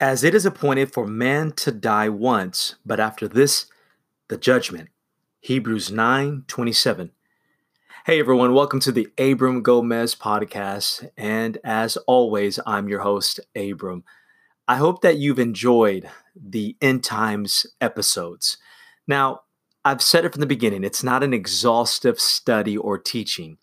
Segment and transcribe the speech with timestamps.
[0.00, 3.64] As it is appointed for man to die once, but after this,
[4.28, 4.90] the judgment.
[5.40, 7.12] Hebrews 9 27.
[8.04, 11.08] Hey everyone, welcome to the Abram Gomez podcast.
[11.16, 14.04] And as always, I'm your host, Abram.
[14.68, 18.58] I hope that you've enjoyed the end times episodes.
[19.06, 19.44] Now,
[19.82, 23.56] I've said it from the beginning, it's not an exhaustive study or teaching.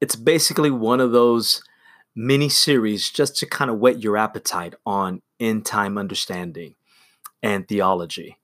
[0.00, 1.64] It's basically one of those
[2.18, 6.74] mini series just to kind of whet your appetite on end time understanding
[7.44, 8.36] and theology.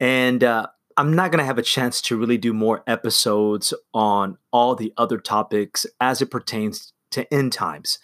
[0.00, 4.38] And uh, I'm not going to have a chance to really do more episodes on
[4.50, 7.98] all the other topics as it pertains to end times.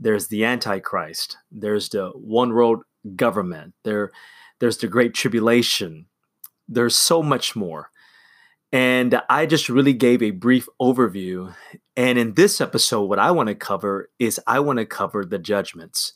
[0.00, 2.84] There's the Antichrist, there's the one world
[3.16, 4.12] government, there,
[4.60, 6.06] there's the Great Tribulation,
[6.66, 7.90] there's so much more.
[8.74, 11.54] And I just really gave a brief overview.
[11.96, 15.38] And in this episode, what I want to cover is I want to cover the
[15.38, 16.12] judgments.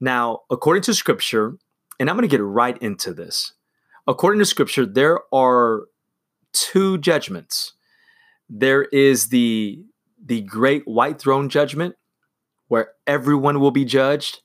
[0.00, 1.58] Now, according to scripture,
[2.00, 3.52] and I'm going to get right into this.
[4.08, 5.82] According to scripture, there are
[6.52, 7.74] two judgments.
[8.48, 9.84] There is the
[10.24, 11.94] the great white throne judgment
[12.66, 14.40] where everyone will be judged,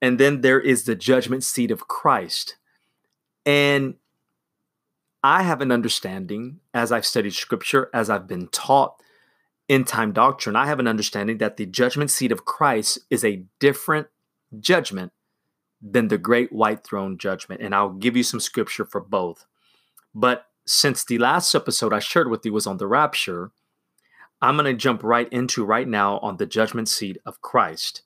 [0.00, 2.56] and then there is the judgment seat of Christ.
[3.46, 3.94] And
[5.22, 9.00] I have an understanding as I've studied scripture, as I've been taught
[9.68, 13.44] end time doctrine, I have an understanding that the judgment seat of Christ is a
[13.60, 14.08] different
[14.58, 15.12] judgment
[15.80, 17.60] than the great white throne judgment.
[17.60, 19.46] And I'll give you some scripture for both.
[20.14, 23.50] But since the last episode I shared with you was on the rapture,
[24.40, 28.02] I'm going to jump right into right now on the judgment seat of Christ.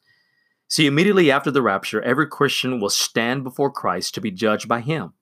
[0.69, 4.81] See, immediately after the rapture, every Christian will stand before Christ to be judged by
[4.81, 5.15] him.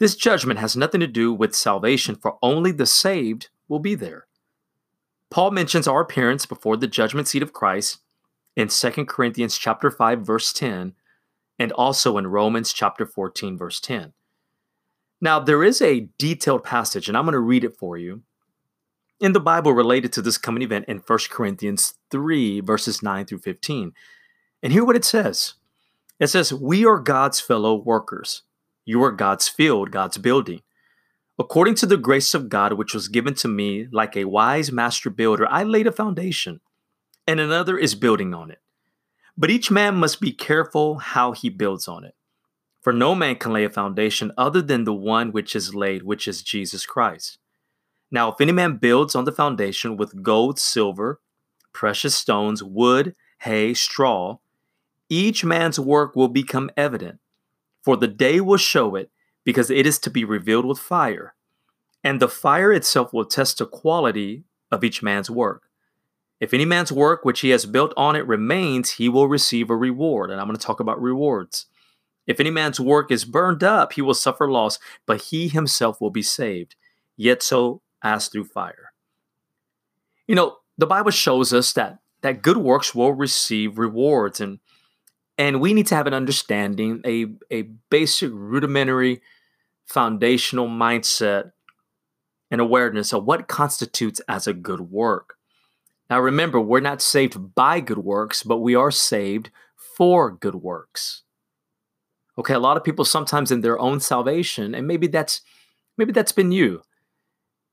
[0.00, 4.26] This judgment has nothing to do with salvation, for only the saved will be there.
[5.30, 7.98] Paul mentions our appearance before the judgment seat of Christ
[8.56, 10.94] in 2 Corinthians chapter 5 verse 10
[11.58, 14.14] and also in Romans chapter 14 verse 10.
[15.20, 18.22] Now there is a detailed passage and I'm going to read it for you
[19.20, 23.38] in the Bible related to this coming event in 1 Corinthians 3 verses 9 through
[23.38, 23.92] 15.
[24.62, 25.54] And hear what it says.
[26.18, 28.42] It says, "We are God's fellow workers.
[28.84, 30.62] You are God's field, God's building.
[31.38, 35.10] According to the grace of God which was given to me like a wise master
[35.10, 36.60] builder, I laid a foundation
[37.26, 38.60] and another is building on it.
[39.36, 42.14] But each man must be careful how he builds on it.
[42.82, 46.26] For no man can lay a foundation other than the one which is laid, which
[46.26, 47.38] is Jesus Christ.
[48.10, 51.20] Now, if any man builds on the foundation with gold, silver,
[51.72, 54.38] precious stones, wood, hay, straw,
[55.08, 57.20] each man's work will become evident,
[57.82, 59.10] for the day will show it,
[59.44, 61.34] because it is to be revealed with fire.
[62.04, 65.64] And the fire itself will test the quality of each man's work.
[66.40, 69.76] If any man's work which he has built on it remains, he will receive a
[69.76, 70.30] reward.
[70.30, 71.66] And I'm going to talk about rewards.
[72.26, 76.10] If any man's work is burned up, he will suffer loss, but he himself will
[76.10, 76.76] be saved,
[77.16, 78.92] yet so as through fire.
[80.26, 84.60] You know, the Bible shows us that that good works will receive rewards and
[85.40, 89.22] and we need to have an understanding, a, a basic rudimentary
[89.86, 91.52] foundational mindset
[92.50, 95.36] and awareness of what constitutes as a good work.
[96.10, 99.50] Now, remember, we're not saved by good works, but we are saved
[99.96, 101.22] for good works.
[102.36, 105.40] Okay, a lot of people sometimes in their own salvation, and maybe that's
[105.96, 106.82] maybe that's been you.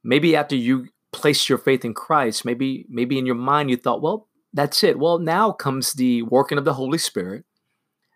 [0.06, 4.02] Maybe after you placed your faith in Christ, maybe maybe in your mind you thought,
[4.02, 5.00] well, that's it.
[5.00, 7.44] Well, now comes the working of the Holy Spirit.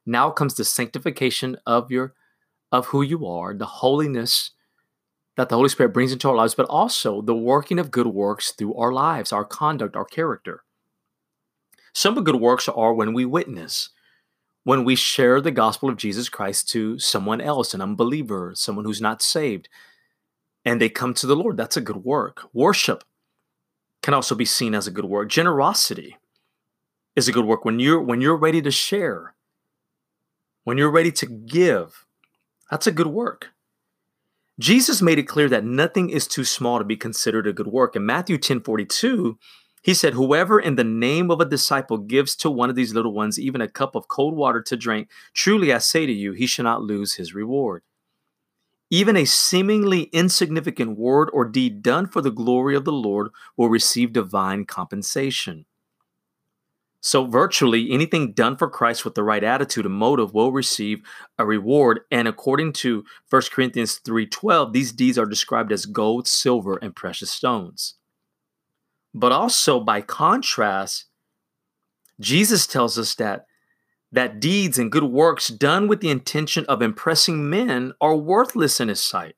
[0.05, 2.13] Now comes the sanctification of your
[2.71, 4.51] of who you are, the holiness
[5.35, 8.51] that the Holy Spirit brings into our lives, but also the working of good works
[8.51, 10.63] through our lives, our conduct, our character.
[11.93, 13.89] Some of good works are when we witness,
[14.63, 19.01] when we share the gospel of Jesus Christ to someone else, an unbeliever, someone who's
[19.01, 19.67] not saved,
[20.63, 21.57] and they come to the Lord.
[21.57, 22.47] That's a good work.
[22.53, 23.03] Worship
[24.01, 25.29] can also be seen as a good work.
[25.29, 26.17] Generosity
[27.15, 29.33] is a good work when you're when you're ready to share,
[30.63, 32.05] when you're ready to give.
[32.69, 33.49] That's a good work.
[34.59, 37.95] Jesus made it clear that nothing is too small to be considered a good work.
[37.95, 39.37] In Matthew 10 42,
[39.81, 43.13] he said, Whoever in the name of a disciple gives to one of these little
[43.13, 46.45] ones even a cup of cold water to drink, truly I say to you, he
[46.45, 47.81] shall not lose his reward.
[48.91, 53.69] Even a seemingly insignificant word or deed done for the glory of the Lord will
[53.69, 55.65] receive divine compensation.
[57.03, 61.01] So, virtually anything done for Christ with the right attitude and motive will receive
[61.39, 62.01] a reward.
[62.11, 67.31] And according to 1 Corinthians 3:12, these deeds are described as gold, silver, and precious
[67.31, 67.95] stones.
[69.15, 71.05] But also, by contrast,
[72.19, 73.47] Jesus tells us that
[74.11, 78.89] that deeds and good works done with the intention of impressing men are worthless in
[78.89, 79.35] his sight.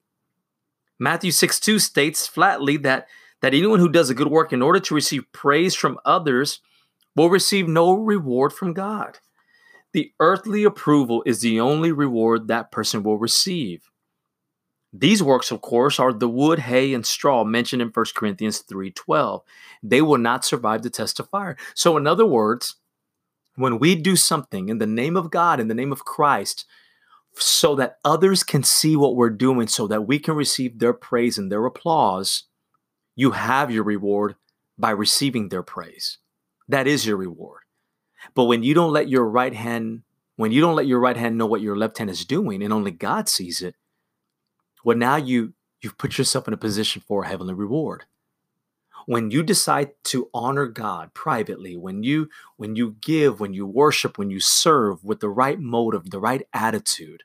[0.99, 3.07] Matthew 6 2 states flatly that,
[3.41, 6.59] that anyone who does a good work in order to receive praise from others
[7.15, 9.19] will receive no reward from God.
[9.93, 13.89] The earthly approval is the only reward that person will receive.
[14.91, 19.41] These works, of course, are the wood, hay, and straw mentioned in 1 Corinthians 3:12.
[19.81, 21.57] They will not survive the test of fire.
[21.73, 22.75] So, in other words,
[23.55, 26.65] when we do something in the name of God, in the name of Christ,
[27.35, 31.39] so that others can see what we're doing, so that we can receive their praise
[31.39, 32.43] and their applause,
[33.15, 34.35] you have your reward
[34.77, 36.19] by receiving their praise.
[36.67, 37.61] That is your reward.
[38.35, 40.03] But when you don't let your right hand,
[40.37, 42.73] when you don't let your right hand know what your left hand is doing, and
[42.73, 43.75] only God sees it,
[44.83, 48.05] well, now you you've put yourself in a position for a heavenly reward.
[49.05, 54.17] When you decide to honor God privately, when you when you give, when you worship,
[54.17, 57.23] when you serve with the right motive, the right attitude,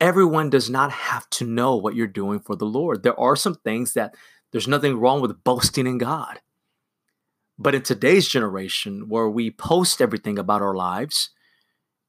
[0.00, 3.02] everyone does not have to know what you're doing for the Lord.
[3.02, 4.14] There are some things that
[4.52, 6.40] there's nothing wrong with boasting in God.
[7.58, 11.30] But in today's generation, where we post everything about our lives,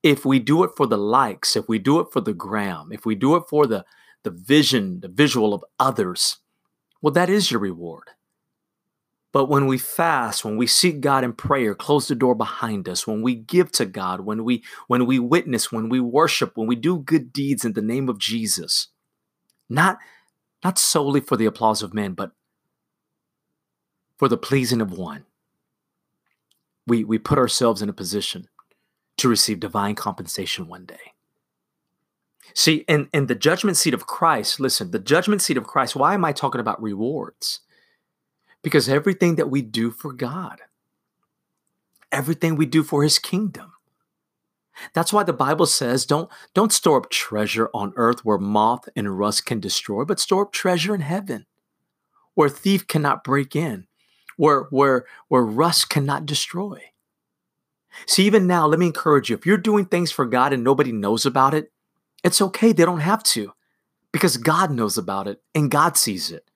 [0.03, 3.05] if we do it for the likes, if we do it for the gram, if
[3.05, 3.85] we do it for the
[4.23, 6.37] the vision, the visual of others,
[7.01, 8.09] well, that is your reward.
[9.31, 13.05] But when we fast, when we seek God in prayer, close the door behind us,
[13.05, 16.75] when we give to God, when we when we witness, when we worship, when we
[16.75, 18.87] do good deeds in the name of Jesus,
[19.69, 19.99] not
[20.63, 22.31] not solely for the applause of men, but
[24.17, 25.25] for the pleasing of one.
[26.87, 28.47] We we put ourselves in a position
[29.17, 31.13] to receive divine compensation one day.
[32.53, 36.13] See, in, in the judgment seat of Christ, listen, the judgment seat of Christ, why
[36.13, 37.59] am I talking about rewards?
[38.63, 40.61] Because everything that we do for God,
[42.11, 43.73] everything we do for his kingdom.
[44.93, 49.17] That's why the Bible says don't, don't store up treasure on earth where moth and
[49.17, 51.45] rust can destroy, but store up treasure in heaven
[52.35, 53.87] where thief cannot break in,
[54.37, 56.81] where, where, where rust cannot destroy.
[58.05, 60.91] See, even now, let me encourage you if you're doing things for God and nobody
[60.91, 61.71] knows about it,
[62.23, 62.71] it's okay.
[62.71, 63.53] They don't have to
[64.11, 66.49] because God knows about it and God sees it.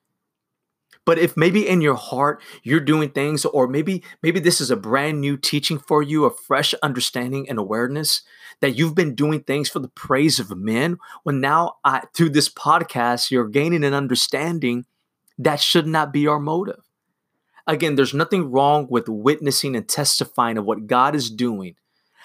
[1.03, 4.75] But if maybe in your heart you're doing things, or maybe maybe this is a
[4.75, 8.21] brand new teaching for you, a fresh understanding and awareness
[8.59, 12.49] that you've been doing things for the praise of men, well, now I, through this
[12.49, 14.85] podcast you're gaining an understanding
[15.39, 16.90] that should not be our motive.
[17.67, 21.75] Again, there's nothing wrong with witnessing and testifying of what God is doing,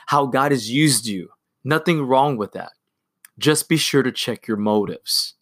[0.07, 1.31] how God has used you.
[1.65, 2.73] Nothing wrong with that
[3.39, 5.35] just be sure to check your motives.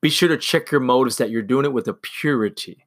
[0.00, 2.86] Be sure to check your motives that you're doing it with a purity,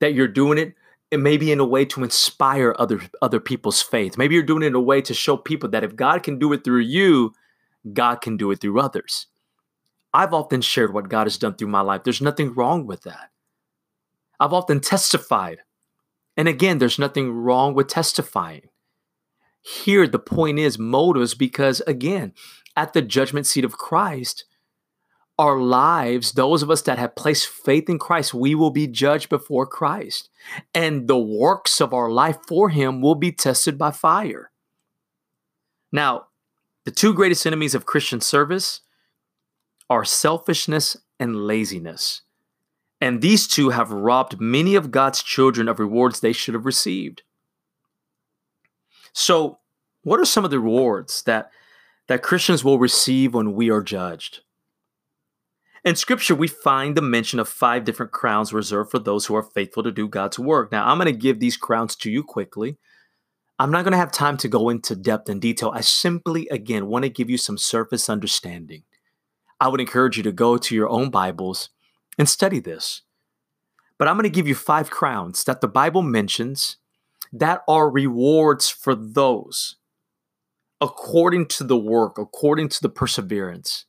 [0.00, 0.74] that you're doing it
[1.12, 4.16] and maybe in a way to inspire other other people's faith.
[4.16, 6.52] Maybe you're doing it in a way to show people that if God can do
[6.54, 7.34] it through you,
[7.92, 9.26] God can do it through others.
[10.14, 12.04] I've often shared what God has done through my life.
[12.04, 13.30] There's nothing wrong with that.
[14.40, 15.60] I've often testified.
[16.36, 18.68] And again, there's nothing wrong with testifying.
[19.62, 22.32] Here, the point is motives because, again,
[22.76, 24.44] at the judgment seat of Christ,
[25.38, 29.28] our lives, those of us that have placed faith in Christ, we will be judged
[29.28, 30.28] before Christ.
[30.74, 34.50] And the works of our life for Him will be tested by fire.
[35.90, 36.26] Now,
[36.84, 38.80] the two greatest enemies of Christian service
[39.88, 42.22] are selfishness and laziness.
[43.00, 47.22] And these two have robbed many of God's children of rewards they should have received.
[49.12, 49.58] So,
[50.02, 51.50] what are some of the rewards that
[52.06, 54.40] that Christians will receive when we are judged.
[55.84, 59.42] In scripture, we find the mention of five different crowns reserved for those who are
[59.42, 60.72] faithful to do God's work.
[60.72, 62.78] Now, I'm going to give these crowns to you quickly.
[63.58, 65.70] I'm not going to have time to go into depth and detail.
[65.74, 68.82] I simply, again, want to give you some surface understanding.
[69.60, 71.68] I would encourage you to go to your own Bibles
[72.18, 73.02] and study this.
[73.98, 76.76] But I'm going to give you five crowns that the Bible mentions
[77.32, 79.76] that are rewards for those
[80.80, 83.86] according to the work, according to the perseverance,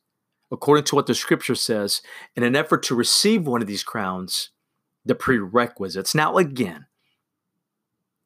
[0.50, 2.00] according to what the scripture says,
[2.34, 4.50] in an effort to receive one of these crowns,
[5.04, 6.14] the prerequisites.
[6.14, 6.86] Now, again,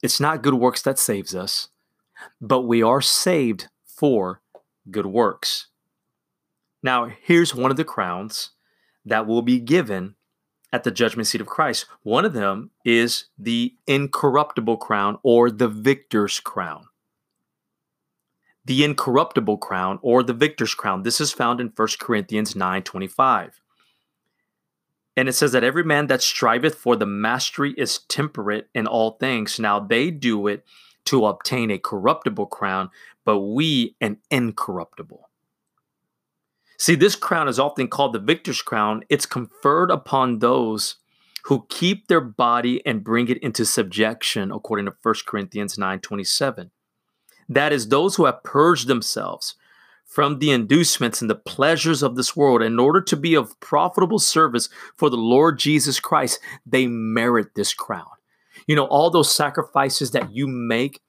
[0.02, 1.68] it's not good works that saves us,
[2.40, 4.40] but we are saved for
[4.90, 5.66] good works.
[6.82, 8.50] Now, here's one of the crowns
[9.04, 10.14] that will be given
[10.72, 11.86] at the judgment seat of Christ.
[12.02, 16.86] One of them is the incorruptible crown or the victor's crown
[18.64, 21.02] the incorruptible crown or the victor's crown.
[21.02, 23.60] This is found in 1 Corinthians 9 25.
[25.16, 29.12] And it says that every man that striveth for the mastery is temperate in all
[29.12, 29.58] things.
[29.58, 30.64] Now they do it
[31.06, 32.90] to obtain a corruptible crown,
[33.24, 35.29] but we an incorruptible.
[36.80, 39.02] See, this crown is often called the victor's crown.
[39.10, 40.96] It's conferred upon those
[41.44, 46.70] who keep their body and bring it into subjection, according to 1 Corinthians 9 27.
[47.50, 49.56] That is, those who have purged themselves
[50.06, 54.18] from the inducements and the pleasures of this world in order to be of profitable
[54.18, 58.08] service for the Lord Jesus Christ, they merit this crown.
[58.66, 61.02] You know, all those sacrifices that you make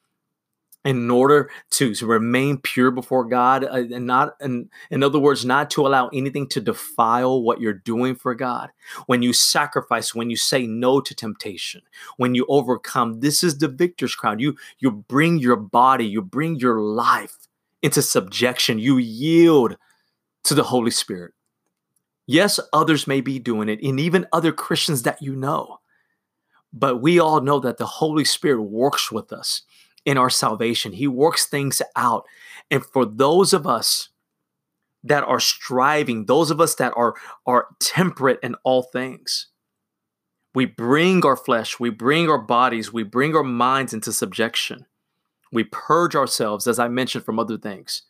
[0.83, 5.45] in order to, to remain pure before God uh, and not in, in other words
[5.45, 8.71] not to allow anything to defile what you're doing for God.
[9.05, 11.81] When you sacrifice when you say no to temptation
[12.17, 14.39] when you overcome this is the victor's crown.
[14.39, 17.37] You you bring your body you bring your life
[17.81, 18.79] into subjection.
[18.79, 19.77] You yield
[20.43, 21.33] to the Holy Spirit.
[22.25, 25.77] Yes others may be doing it and even other Christians that you know
[26.73, 29.63] but we all know that the Holy Spirit works with us
[30.05, 30.93] in our salvation.
[30.93, 32.25] He works things out.
[32.69, 34.09] And for those of us
[35.03, 37.15] that are striving, those of us that are,
[37.45, 39.47] are temperate in all things,
[40.53, 44.85] we bring our flesh, we bring our bodies, we bring our minds into subjection.
[45.51, 48.03] We purge ourselves, as I mentioned, from other things.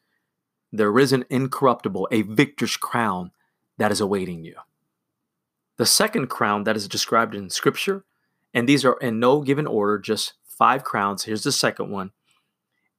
[0.72, 3.32] There is an incorruptible, a victor's crown
[3.78, 4.56] that is awaiting you.
[5.78, 8.06] The second crown that is described in Scripture,
[8.54, 12.12] and these are in no given order, just five crowns, here's the second one,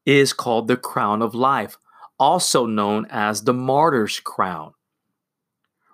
[0.04, 1.78] is called the crown of life,
[2.18, 4.72] also known as the martyr's crown.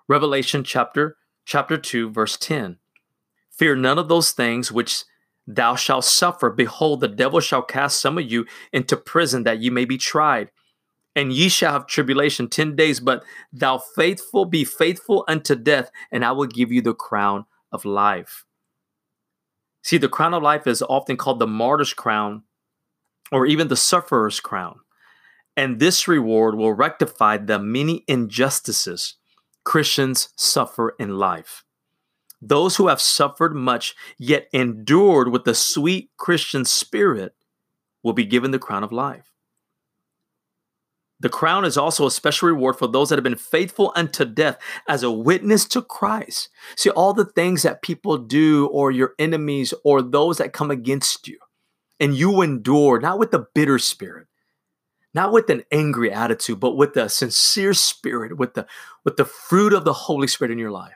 [0.07, 2.77] Revelation chapter chapter 2 verse 10.
[3.51, 5.03] Fear none of those things which
[5.45, 6.49] thou shalt suffer.
[6.49, 10.49] Behold, the devil shall cast some of you into prison that ye may be tried.
[11.15, 13.23] And ye shall have tribulation 10 days, but
[13.53, 18.43] thou faithful be faithful unto death, and I will give you the crown of life.
[19.83, 22.43] See, the crown of life is often called the martyr's crown
[23.31, 24.79] or even the sufferer's crown.
[25.55, 29.15] And this reward will rectify the many injustices
[29.65, 31.63] Christians suffer in life.
[32.41, 37.33] Those who have suffered much yet endured with the sweet Christian spirit
[38.03, 39.28] will be given the crown of life.
[41.21, 44.57] The crown is also a special reward for those that have been faithful unto death
[44.87, 46.49] as a witness to Christ.
[46.77, 51.27] See, all the things that people do, or your enemies, or those that come against
[51.27, 51.37] you,
[51.99, 54.27] and you endure, not with a bitter spirit,
[55.13, 58.65] not with an angry attitude, but with a sincere spirit, with the,
[59.03, 60.93] with the fruit of the Holy Spirit in your life.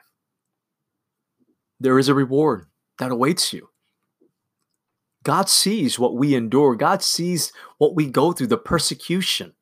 [1.78, 2.66] There is a reward
[2.98, 3.68] that awaits you.
[5.22, 9.52] God sees what we endure, God sees what we go through, the persecution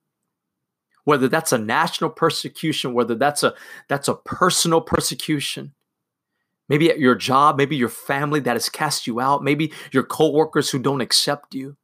[1.04, 3.54] whether that's a national persecution, whether that's a
[3.88, 5.72] that's a personal persecution.
[6.68, 10.70] Maybe at your job, maybe your family that has cast you out, maybe your coworkers
[10.70, 11.76] who don't accept you.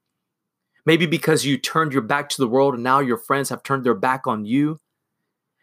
[0.86, 3.84] Maybe because you turned your back to the world and now your friends have turned
[3.84, 4.80] their back on you.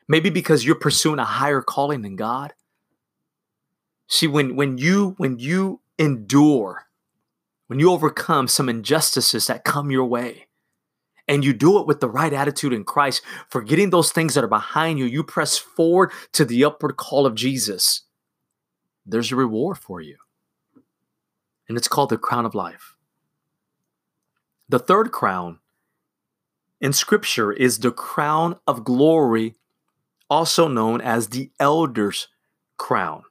[0.08, 2.54] Maybe because you're pursuing a higher calling than God.
[4.08, 6.88] See, when when you when you endure,
[7.68, 10.45] when you overcome some injustices that come your way,
[11.28, 14.50] and you do it with the right attitude in Christ, forgetting those things that are
[14.50, 18.04] behind you, you press forward to the upward call of Jesus.
[19.06, 20.18] There's a reward for you.
[21.68, 22.96] And it's called the crown of life.
[24.70, 25.60] The third crown
[26.80, 29.56] in Scripture is the crown of glory,
[30.30, 32.28] also known as the elder's
[32.78, 33.24] crown.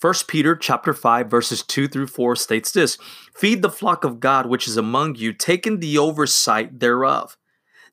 [0.00, 2.98] 1 Peter chapter 5 verses 2 through 4 states this,
[3.34, 7.36] "Feed the flock of God which is among you, taking the oversight thereof,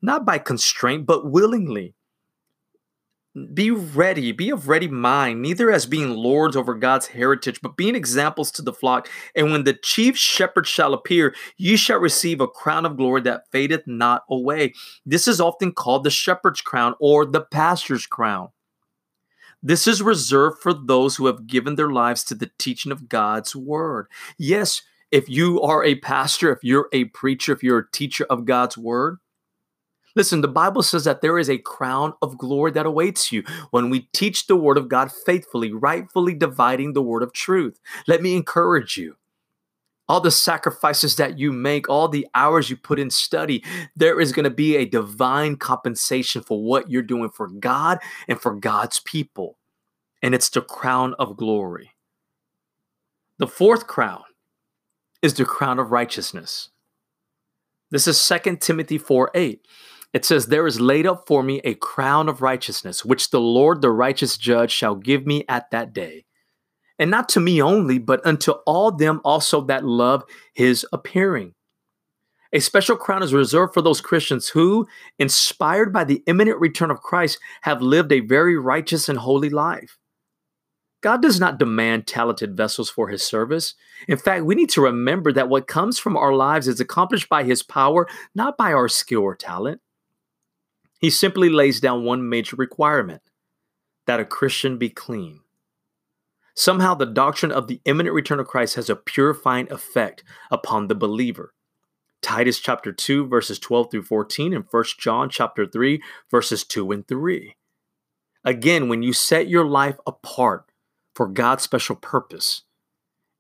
[0.01, 1.95] not by constraint but willingly."
[3.53, 7.93] Be ready, be of ready mind, neither as being lords over God's heritage, but being
[7.93, 9.09] examples to the flock.
[9.35, 13.51] And when the chief shepherd shall appear, ye shall receive a crown of glory that
[13.51, 14.74] fadeth not away.
[15.05, 18.51] This is often called the shepherd's crown or the pastor's crown.
[19.65, 23.55] This is reserved for those who have given their lives to the teaching of God's
[23.55, 24.05] word.
[24.38, 28.45] Yes, if you are a pastor, if you're a preacher, if you're a teacher of
[28.45, 29.17] God's word,
[30.15, 33.89] listen, the Bible says that there is a crown of glory that awaits you when
[33.89, 37.79] we teach the word of God faithfully, rightfully dividing the word of truth.
[38.07, 39.15] Let me encourage you
[40.07, 43.63] all the sacrifices that you make, all the hours you put in study,
[43.95, 48.39] there is going to be a divine compensation for what you're doing for God and
[48.39, 49.57] for God's people.
[50.21, 51.91] And it's the crown of glory.
[53.38, 54.24] The fourth crown
[55.21, 56.69] is the crown of righteousness.
[57.91, 59.67] This is 2 Timothy 4 8.
[60.13, 63.81] It says, There is laid up for me a crown of righteousness, which the Lord,
[63.81, 66.25] the righteous judge, shall give me at that day
[66.97, 70.23] and not to me only, but unto all them also that love
[70.53, 71.53] his appearing.
[72.53, 74.87] A special crown is reserved for those Christians who,
[75.19, 79.97] inspired by the imminent return of Christ, have lived a very righteous and holy life.
[81.01, 83.75] God does not demand talented vessels for his service.
[84.07, 87.43] In fact, we need to remember that what comes from our lives is accomplished by
[87.43, 89.81] his power, not by our skill or talent.
[90.99, 93.21] He simply lays down one major requirement
[94.07, 95.41] that a Christian be clean.
[96.55, 100.95] Somehow, the doctrine of the imminent return of Christ has a purifying effect upon the
[100.95, 101.53] believer.
[102.21, 107.07] Titus chapter 2, verses 12 through 14, and 1 John chapter 3, verses 2 and
[107.07, 107.55] 3.
[108.43, 110.71] Again, when you set your life apart
[111.15, 112.63] for God's special purpose.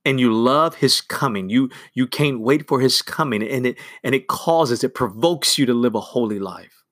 [0.03, 1.49] And you love his coming.
[1.49, 5.65] You you can't wait for his coming and it and it causes it provokes you
[5.65, 6.83] to live a holy life.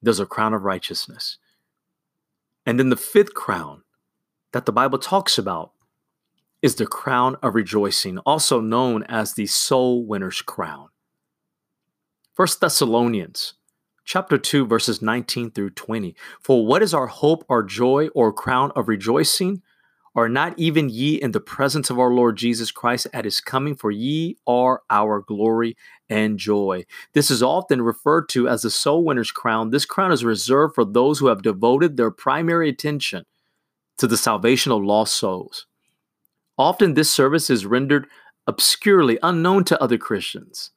[0.00, 1.38] There's a crown of righteousness.
[2.64, 3.82] And then the fifth crown
[4.52, 5.72] that the Bible talks about
[6.62, 10.88] is the crown of rejoicing, also known as the soul winner's crown.
[12.34, 13.54] First Thessalonians
[14.04, 16.14] chapter 2 verses 19 through 20.
[16.40, 19.62] For what is our hope, our joy, or crown of rejoicing?
[20.16, 23.76] Are not even ye in the presence of our Lord Jesus Christ at his coming?
[23.76, 25.76] For ye are our glory
[26.08, 26.84] and joy.
[27.12, 29.70] This is often referred to as the soul winner's crown.
[29.70, 33.24] This crown is reserved for those who have devoted their primary attention
[34.00, 35.66] to the salvation of lost souls.
[36.58, 38.06] Often this service is rendered
[38.46, 40.70] obscurely unknown to other Christians.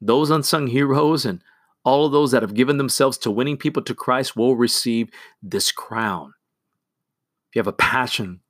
[0.00, 1.42] Those unsung heroes and
[1.84, 5.10] all of those that have given themselves to winning people to Christ will receive
[5.42, 6.34] this crown.
[7.48, 8.40] If you have a passion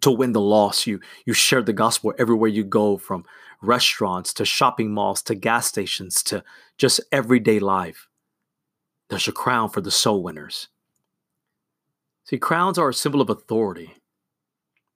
[0.00, 3.24] to win the lost, You you share the gospel everywhere you go, from
[3.60, 6.44] restaurants to shopping malls to gas stations to
[6.78, 8.06] just everyday life.
[9.08, 10.68] There's a crown for the soul winners.
[12.30, 13.96] See, crowns are a symbol of authority.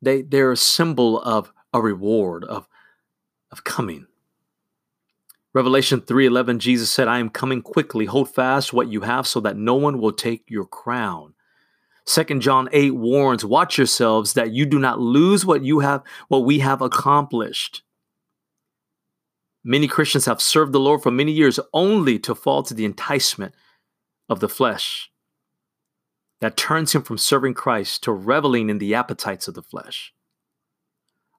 [0.00, 2.68] They they're a symbol of a reward of
[3.50, 4.06] of coming.
[5.52, 8.04] Revelation 3:11 Jesus said, "I am coming quickly.
[8.04, 11.34] Hold fast what you have so that no one will take your crown."
[12.06, 16.44] Second John 8 warns, watch yourselves that you do not lose what you have, what
[16.44, 17.82] we have accomplished.
[19.64, 23.56] Many Christians have served the Lord for many years only to fall to the enticement
[24.28, 25.10] of the flesh
[26.44, 30.12] that turns him from serving Christ to reveling in the appetites of the flesh.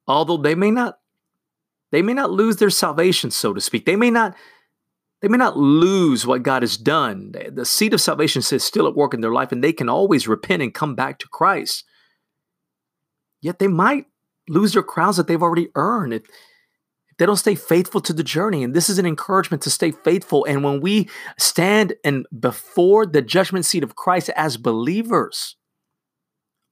[0.07, 0.99] Although they may not
[1.91, 3.85] they may not lose their salvation so to speak.
[3.85, 4.35] They may not
[5.21, 7.33] they may not lose what God has done.
[7.51, 10.27] The seed of salvation is still at work in their life, and they can always
[10.27, 11.83] repent and come back to Christ.
[13.41, 14.05] Yet they might
[14.47, 16.23] lose their crowns that they've already earned if
[17.17, 18.63] they don't stay faithful to the journey.
[18.63, 20.45] And this is an encouragement to stay faithful.
[20.45, 25.55] And when we stand and before the judgment seat of Christ as believers,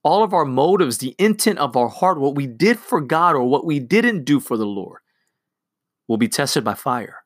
[0.02, 3.44] all of our motives, the intent of our heart, what we did for God or
[3.44, 5.00] what we didn't do for the Lord,
[6.08, 7.24] will be tested by fire.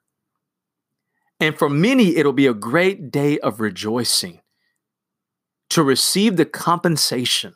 [1.41, 4.41] And for many, it'll be a great day of rejoicing
[5.71, 7.55] to receive the compensation,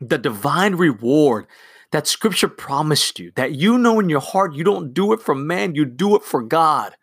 [0.00, 1.46] the divine reward
[1.92, 5.34] that scripture promised you, that you know in your heart you don't do it for
[5.34, 6.96] man, you do it for God,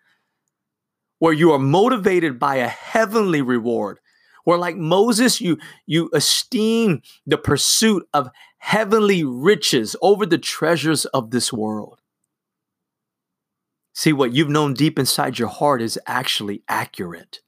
[1.20, 4.00] where you are motivated by a heavenly reward,
[4.44, 11.32] where like Moses, you, you esteem the pursuit of heavenly riches over the treasures of
[11.32, 12.02] this world.
[13.94, 17.42] See, what you've known deep inside your heart is actually accurate.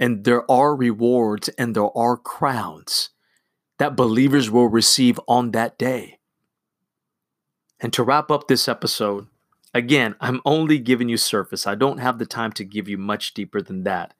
[0.00, 3.10] And there are rewards and there are crowns
[3.78, 6.17] that believers will receive on that day.
[7.80, 9.28] And to wrap up this episode,
[9.72, 11.66] again, I'm only giving you surface.
[11.66, 14.14] I don't have the time to give you much deeper than that.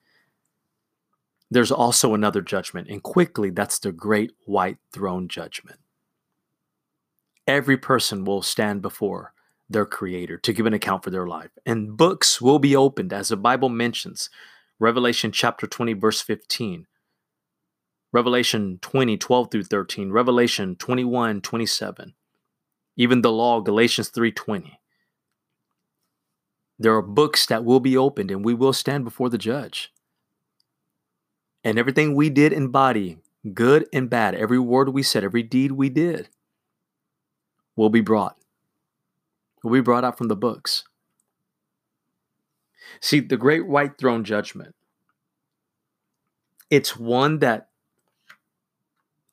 [1.50, 5.80] There's also another judgment, and quickly, that's the great white throne judgment.
[7.46, 9.32] Every person will stand before
[9.70, 11.50] their creator to give an account for their life.
[11.64, 14.28] And books will be opened, as the Bible mentions.
[14.78, 16.86] Revelation chapter 20, verse 15.
[18.12, 20.12] Revelation 20, 12 through 13.
[20.12, 22.14] Revelation 21, 27.
[22.98, 24.78] Even the law, Galatians 3:20.
[26.78, 29.92] There are books that will be opened and we will stand before the judge.
[31.64, 33.18] And everything we did in body,
[33.54, 36.28] good and bad, every word we said, every deed we did,
[37.74, 38.38] will be brought
[39.62, 40.84] will be brought out from the books.
[43.00, 44.74] See, the great white throne judgment,
[46.70, 47.68] it's one that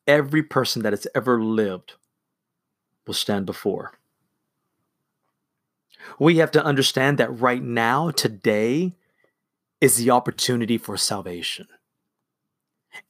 [0.06, 1.94] every person that has ever lived
[3.06, 3.92] will stand before.
[6.18, 8.94] We have to understand that right now, today,
[9.80, 11.66] is the opportunity for salvation.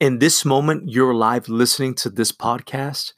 [0.01, 3.13] In this moment, you're live listening to this podcast.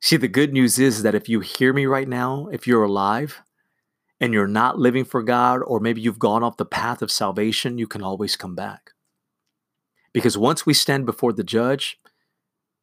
[0.00, 3.42] See, the good news is that if you hear me right now, if you're alive,
[4.20, 7.78] and you're not living for God, or maybe you've gone off the path of salvation,
[7.78, 8.92] you can always come back.
[10.12, 11.98] Because once we stand before the judge,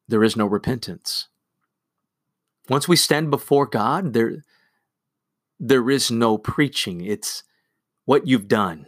[0.08, 1.28] there is no repentance.
[2.70, 4.44] Once we stand before God, there,
[5.60, 7.02] there is no preaching.
[7.02, 7.44] It's
[8.06, 8.88] what you've done.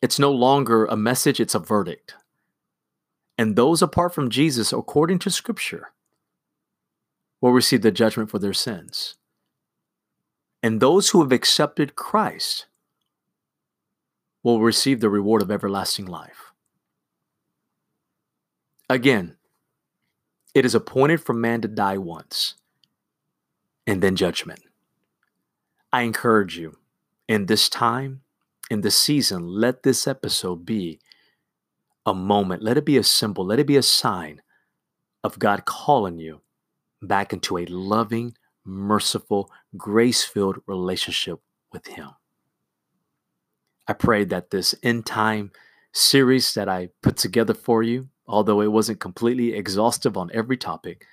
[0.00, 2.14] It's no longer a message, it's a verdict.
[3.38, 5.92] And those apart from Jesus, according to Scripture,
[7.40, 9.16] will receive the judgment for their sins.
[10.62, 12.66] And those who have accepted Christ
[14.42, 16.52] will receive the reward of everlasting life.
[18.88, 19.36] Again,
[20.54, 22.54] it is appointed for man to die once
[23.86, 24.60] and then judgment.
[25.92, 26.78] I encourage you
[27.28, 28.22] in this time,
[28.70, 31.00] in this season, let this episode be
[32.06, 32.62] a moment.
[32.62, 33.44] Let it be a symbol.
[33.44, 34.42] Let it be a sign
[35.22, 36.40] of God calling you
[37.00, 38.34] back into a loving,
[38.64, 41.40] merciful, grace filled relationship
[41.72, 42.10] with Him.
[43.86, 45.50] I pray that this end time
[45.92, 51.06] series that I put together for you, although it wasn't completely exhaustive on every topic,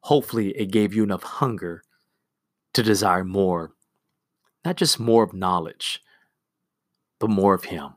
[0.00, 1.82] hopefully it gave you enough hunger
[2.74, 3.72] to desire more,
[4.64, 6.02] not just more of knowledge,
[7.18, 7.94] but more of Him.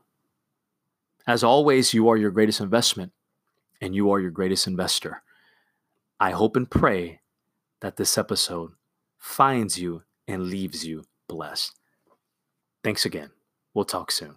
[1.26, 3.12] As always, you are your greatest investment
[3.80, 5.22] and you are your greatest investor.
[6.18, 7.20] I hope and pray
[7.80, 8.72] that this episode
[9.18, 11.78] finds you and leaves you blessed.
[12.82, 13.30] Thanks again.
[13.74, 14.36] We'll talk soon.